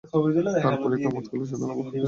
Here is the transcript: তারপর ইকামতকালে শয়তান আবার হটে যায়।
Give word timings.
তারপর 0.63 0.89
ইকামতকালে 0.97 1.43
শয়তান 1.49 1.69
আবার 1.69 1.79
হটে 1.79 1.87
যায়। 1.87 1.99